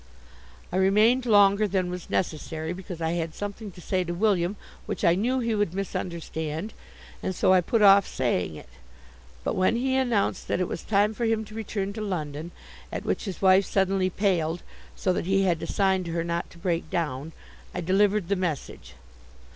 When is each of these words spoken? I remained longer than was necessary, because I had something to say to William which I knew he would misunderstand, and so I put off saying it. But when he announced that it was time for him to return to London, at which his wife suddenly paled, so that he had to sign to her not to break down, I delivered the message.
I 0.71 0.77
remained 0.77 1.27
longer 1.27 1.67
than 1.67 1.91
was 1.91 2.09
necessary, 2.09 2.73
because 2.73 3.01
I 3.03 3.11
had 3.11 3.35
something 3.35 3.69
to 3.73 3.81
say 3.81 4.03
to 4.03 4.15
William 4.15 4.55
which 4.87 5.05
I 5.05 5.13
knew 5.13 5.41
he 5.41 5.53
would 5.53 5.75
misunderstand, 5.75 6.73
and 7.21 7.35
so 7.35 7.53
I 7.53 7.61
put 7.61 7.83
off 7.83 8.07
saying 8.07 8.55
it. 8.55 8.69
But 9.43 9.55
when 9.55 9.75
he 9.75 9.95
announced 9.95 10.47
that 10.47 10.59
it 10.59 10.67
was 10.67 10.81
time 10.81 11.13
for 11.13 11.25
him 11.25 11.45
to 11.45 11.53
return 11.53 11.93
to 11.93 12.01
London, 12.01 12.49
at 12.91 13.05
which 13.05 13.25
his 13.25 13.43
wife 13.43 13.65
suddenly 13.67 14.09
paled, 14.09 14.63
so 14.95 15.13
that 15.13 15.27
he 15.27 15.43
had 15.43 15.59
to 15.59 15.67
sign 15.67 16.03
to 16.05 16.11
her 16.13 16.23
not 16.23 16.49
to 16.49 16.57
break 16.57 16.89
down, 16.89 17.31
I 17.75 17.81
delivered 17.81 18.27
the 18.27 18.35
message. 18.35 18.95